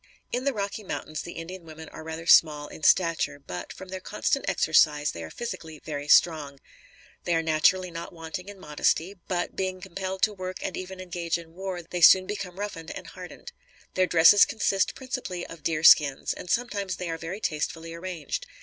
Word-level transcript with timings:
In 0.31 0.45
the 0.45 0.51
Rocky 0.53 0.83
Mountains, 0.83 1.21
the 1.21 1.33
Indian 1.33 1.63
women 1.63 1.87
are 1.89 2.03
rather 2.03 2.25
small 2.25 2.67
in 2.67 2.81
stature, 2.81 3.37
but, 3.37 3.71
from 3.71 3.89
their 3.89 3.99
constant 3.99 4.45
exercise 4.49 5.11
they 5.11 5.23
are 5.23 5.29
physically 5.29 5.77
very 5.85 6.07
strong. 6.07 6.59
They 7.25 7.35
are 7.35 7.43
naturally 7.43 7.91
not 7.91 8.11
wanting 8.11 8.49
in 8.49 8.59
modesty; 8.59 9.15
but, 9.27 9.55
being 9.55 9.79
compelled 9.79 10.23
to 10.23 10.33
work 10.33 10.57
and 10.63 10.75
even 10.75 10.99
engage 10.99 11.37
in 11.37 11.53
war, 11.53 11.83
they 11.83 12.01
soon 12.01 12.25
become 12.25 12.57
roughened 12.59 12.89
and 12.89 13.05
hardened. 13.05 13.51
Their 13.93 14.07
dresses 14.07 14.43
consist 14.43 14.95
principally 14.95 15.45
of 15.45 15.61
deer 15.61 15.83
skins, 15.83 16.33
and 16.33 16.49
sometimes 16.49 16.95
they 16.95 17.07
are 17.07 17.19
very 17.19 17.39
tastefully 17.39 17.93
arranged. 17.93 18.47